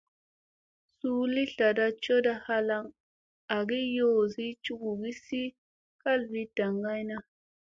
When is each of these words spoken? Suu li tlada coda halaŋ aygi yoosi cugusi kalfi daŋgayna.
Suu 0.97 1.21
li 1.33 1.43
tlada 1.53 1.87
coda 2.03 2.33
halaŋ 2.45 2.85
aygi 3.55 3.79
yoosi 3.95 4.45
cugusi 4.63 5.41
kalfi 6.01 6.41
daŋgayna. 6.57 7.17